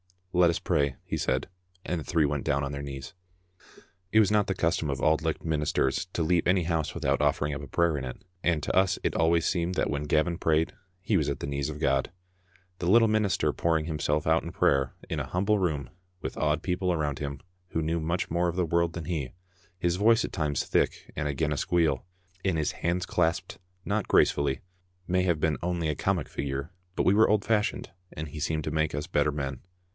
"Let 0.33 0.49
us 0.49 0.59
pray," 0.59 0.95
he 1.05 1.17
said, 1.17 1.47
and 1.85 1.99
the 1.99 2.05
three 2.05 2.25
went 2.25 2.45
down 2.45 2.63
on 2.63 2.71
their 2.71 2.81
knees. 2.81 3.13
It 4.13 4.19
was 4.21 4.31
not 4.31 4.47
the 4.47 4.55
custom 4.55 4.89
of 4.89 4.99
Auld 5.01 5.21
Licht 5.21 5.43
ministers 5.43 6.05
to 6.13 6.23
leave 6.23 6.47
any 6.47 6.63
house 6.63 6.95
without 6.95 7.19
ofiEering 7.19 7.53
up 7.53 7.61
a 7.61 7.67
prayer 7.67 7.97
in 7.97 8.05
it, 8.05 8.23
and 8.41 8.63
to 8.63 8.73
us 8.75 8.97
it 9.03 9.13
always 9.13 9.45
seemed 9.45 9.75
that 9.75 9.89
when 9.91 10.03
Gavin 10.05 10.37
prayed, 10.39 10.73
he 11.01 11.17
was 11.17 11.29
at 11.29 11.39
the 11.41 11.47
knees 11.47 11.69
of 11.69 11.79
God. 11.79 12.11
The 12.79 12.89
little 12.89 13.09
minister 13.09 13.51
pouring 13.53 13.85
him 13.85 13.99
self 13.99 14.25
out 14.25 14.41
in 14.41 14.53
prayer 14.53 14.95
in 15.09 15.19
a 15.19 15.25
humble 15.27 15.59
room, 15.59 15.89
with 16.21 16.37
awed 16.37 16.63
people 16.63 16.93
around 16.93 17.19
him 17.19 17.41
who 17.67 17.81
knew 17.83 17.99
much 17.99 18.31
more 18.31 18.47
of 18.47 18.55
the 18.55 18.65
world 18.65 18.93
than 18.93 19.05
he, 19.05 19.33
his 19.77 19.97
voice 19.97 20.23
at 20.23 20.31
times 20.31 20.63
thick 20.65 21.11
and 21.15 21.27
again 21.27 21.51
a 21.51 21.57
squeal, 21.57 22.05
and 22.45 22.57
his 22.57 22.71
hands 22.71 23.05
clasped 23.05 23.59
not 23.85 24.07
gracefully, 24.07 24.61
may 25.07 25.23
have 25.23 25.41
been 25.41 25.57
only 25.61 25.89
a 25.89 25.93
comic 25.95 26.29
figure, 26.29 26.71
but 26.95 27.03
we 27.05 27.13
were 27.13 27.29
old 27.29 27.43
fashioned, 27.43 27.91
and 28.13 28.29
he 28.29 28.39
seemed 28.39 28.63
to 28.63 28.71
make 28.71 28.95
us 28.95 29.05
better 29.05 29.31
men. 29.33 29.61